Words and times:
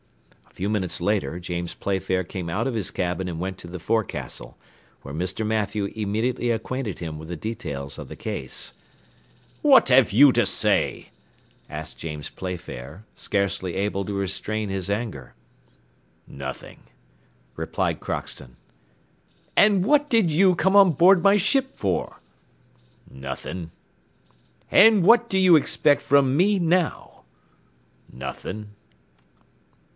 A 0.49 0.53
few 0.53 0.67
minutes 0.67 0.99
later 0.99 1.39
James 1.39 1.75
Playfair 1.75 2.23
came 2.25 2.49
out 2.49 2.67
of 2.67 2.73
his 2.73 2.91
cabin 2.91 3.29
and 3.29 3.39
went 3.39 3.57
to 3.59 3.67
the 3.67 3.79
forecastle, 3.79 4.57
where 5.03 5.13
Mr. 5.13 5.45
Mathew 5.45 5.85
immediately 5.95 6.49
acquainted 6.49 6.99
him 6.99 7.17
with 7.19 7.29
the 7.29 7.35
details 7.37 7.97
of 7.97 8.09
the 8.09 8.15
case. 8.17 8.73
"What 9.61 9.87
have 9.89 10.11
you 10.11 10.31
to 10.33 10.45
say?" 10.45 11.11
asked 11.69 11.99
James 11.99 12.29
Playfair, 12.31 13.05
scarcely 13.13 13.75
able 13.75 14.03
to 14.05 14.13
restrain 14.13 14.67
his 14.69 14.89
anger. 14.89 15.35
"Nothing," 16.27 16.81
replied 17.55 17.99
Crockston. 18.01 18.57
"And 19.55 19.85
what 19.85 20.09
did 20.09 20.31
you 20.31 20.55
come 20.55 20.75
on 20.75 20.91
board 20.93 21.23
my 21.23 21.37
ship 21.37 21.77
for?" 21.77 22.19
"Nothing." 23.09 23.69
"And 24.71 25.03
what 25.03 25.29
do 25.29 25.37
you 25.37 25.55
expect 25.55 26.01
from 26.01 26.35
me 26.35 26.57
now?" 26.59 27.21
"Nothing." 28.11 28.71